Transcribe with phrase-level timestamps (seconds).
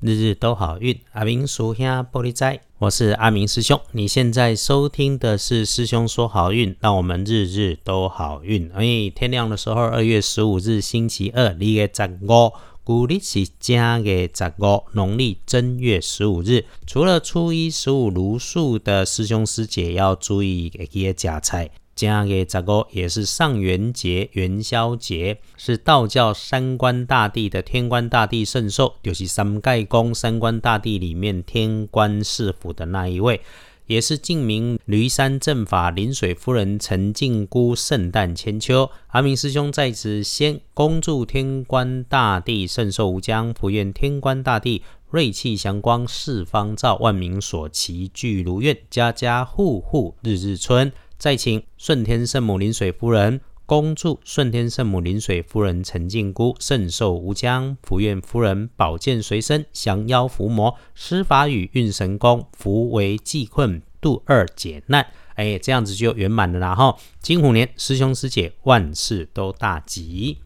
[0.00, 0.96] 日日都好运。
[1.10, 3.80] 阿明属下玻璃仔，我是阿明师兄。
[3.90, 8.70] 你现在收听的是师兄说好运，让我们日日都好运。
[8.72, 12.52] 哎，天亮的时候，二月十五日星期二，二月十五，
[12.84, 16.64] 古历是正月十五，农历正月十五日。
[16.86, 21.70] 除了初一十五如数的师兄师姐要注意一些加菜。
[21.98, 33.40] 正月十五也是上元节、元宵节，是道教三官大帝的天官大帝圣寿，就是三盖宫三官大帝里面天官赐福的那一位，
[33.88, 38.88] 也是晋明驴山正法临水夫人陈靖姑圣诞千秋。
[39.08, 50.92] 阿明师兄在此先恭祝天官大帝圣寿无疆，福愿天官大帝瑞气祥光四方照，万民所齐聚如愿，家家户户日日春。
[51.18, 65.04] 再请顺天圣母临水夫人恭祝顺天圣母临水夫人陈靖姑圣寿无疆，福愿夫人宝剑随身，降妖伏魔，施法与运神功，扶危济困，度二解难。
[65.34, 66.74] 哎，这样子就圆满了啦！
[66.76, 70.38] 哈，金虎年师兄师姐万事都大吉。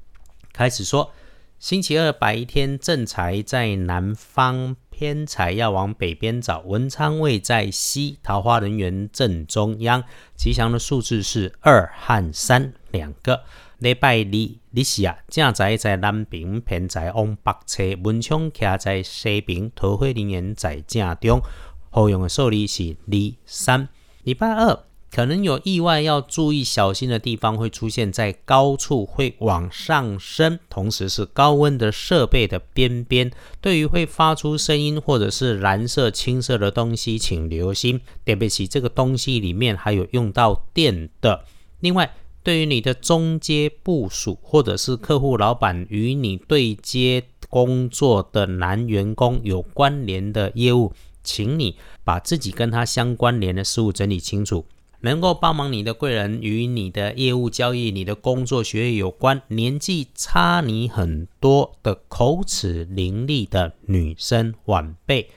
[0.55, 1.13] 开始说，
[1.59, 4.75] 星期二白天正财在南方。
[5.03, 10.05] 天才要往北边找，文昌位在西，桃花人员正中央。
[10.37, 13.43] 吉祥的数字是二和三两个。
[13.79, 14.25] 礼拜二，
[14.71, 21.43] 你是啊，正财在南边，偏财往北侧，文昌徛在西边，桃花人员在正中。
[21.91, 23.89] 好用的数字是二三。
[24.23, 24.85] 礼拜二。
[25.15, 33.31] 可能有意外要注意小心的地方会出现在高处会往上升，同时是高温的设备的边边。
[33.61, 38.01] 对于会发出声音或者是蓝色、青色的东西，请留心。
[38.25, 41.45] 对不起，这个东西里面还有用到电的。
[41.81, 54.65] 另外，对于你的中阶部署或者是客户老板与你对接工作的男员工有关联的业务，请你把自己跟他相关联的事物整理清楚。
[55.03, 65.29] 能够帮忙你的贵人与你的业务交易、你的工作学业有关，年纪差你很多的口齿伶俐的女生晚辈，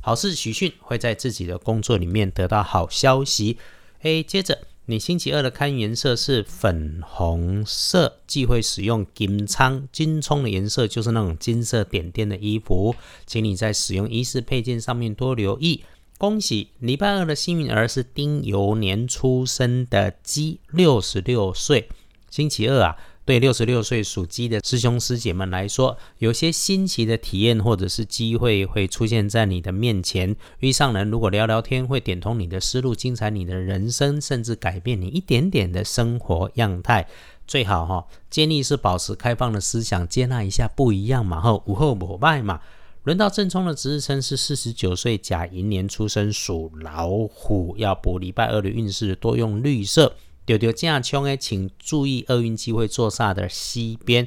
[0.00, 3.56] 好事喜讯会在自己的工作里面得到好消息。
[4.02, 15.82] 诶，接着你星期二的看颜色是粉红色，忌讳使用金仓金葱的颜色，就是那种金色点点的衣服，请你在使用衣饰配件上面多留意。
[16.16, 21.88] 恭喜礼拜二的幸运儿是丁酉年出生的鸡，六十六岁，
[22.30, 22.96] 星期二啊。
[23.26, 30.36] 对六十六岁属鸡的师兄师姐们来说，有些新奇的体验或者是机会会出现在你的面前。
[30.58, 37.08] 遇上人如果聊聊天，会点通你的思路，精彩你的人生，甚至改变你一点点的生活样态。
[37.46, 41.40] 最好哈，建议是保持开放的思想，接纳一下不一样嘛。
[41.40, 42.60] 后无后无败嘛。
[43.04, 50.16] 轮到正冲的值日生是四十九岁甲寅年出生属老虎，要补礼拜二的运势，多用绿色。
[50.46, 54.26] 丢丢这样冲诶，请注意厄运机会坐煞的西边，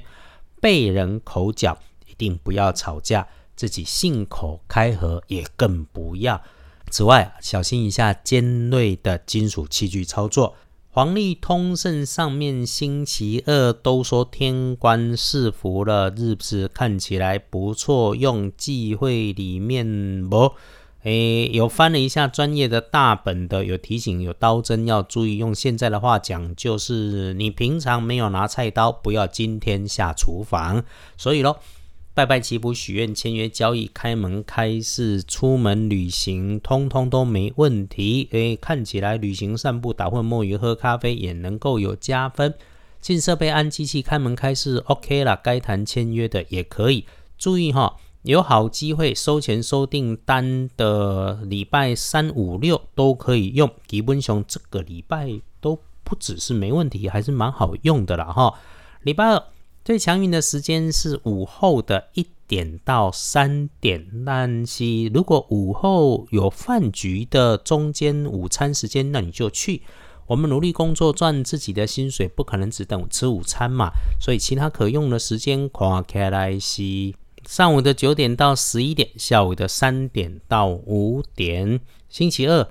[0.61, 6.39] 被人口角一定不要吵架，自己信口开河也更不要。
[6.91, 10.55] 此外，小心一下尖锐的金属器具操作。
[10.97, 18.15] 黄历通胜上面星期二都说天官赐福了，日子看起来不错。
[18.15, 20.53] 用忌讳里面不，
[21.03, 25.37] 诶，有翻了一下专业的大本的，有提醒有刀针要注意。
[25.37, 30.83] 用现在的话讲，就是你平常没有拿菜刀，不要今天下厨房。
[31.15, 31.59] 所以咯。
[32.17, 38.27] 拜拜祈福、许愿、签约、交易、开门开市、出门旅行，通通都没问题。
[38.31, 42.55] 诶，看起来旅行、散步、打混、摸鱼、喝咖啡也能够有加分。
[42.99, 45.39] 进设备、安机器、开门开市，OK 啦。
[45.43, 47.05] 该谈签约的也可以。
[47.37, 53.69] 注意哈，有好机会收钱、收订单的礼拜三、五、六都可以用。
[53.85, 58.55] 基本上这个礼拜都不只是没问题，还是蛮好用的啦哈。
[59.03, 59.43] 礼拜二。
[59.87, 69.83] 最强运的时间是午后的一点到三点，但是如果午后有饭局的中间午餐时间，那你就去。
[70.25, 76.83] 我们努力工作赚自己的薪水，不可能只等吃午餐嘛，所以其他可用的时间跨开来是
[77.47, 81.79] 上午的九点到十一点，下午的三点到五点，
[82.09, 82.67] 星期二。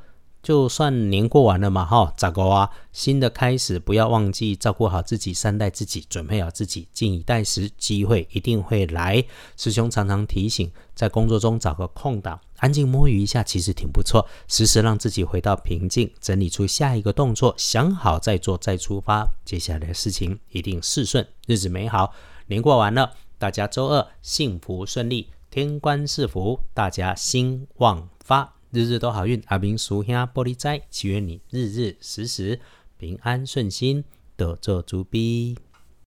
[0.46, 2.70] 就算年过完了嘛，哈，咋个啊？
[2.92, 9.24] 新的开始，不要忘记照顾好自己，善待自己，准备好自己，静以待时，机会一定会来。
[9.56, 14.24] 师兄常常提醒，在工作中找个空档，安静摸鱼一下，其实挺不错。
[14.46, 22.12] 时时让自己回到平静，整理出下一个动作，想好再做，再出发，接下来的事情一定事顺，日子美好。
[22.46, 25.26] 年过完了，大家周二幸福顺利。
[25.50, 29.42] 天官赐福，大家兴旺发，日日都好运。
[29.46, 32.60] 阿明叔兄玻璃斋，祈愿你日日时时
[32.98, 34.04] 平安顺心，
[34.36, 35.56] 得做主逼。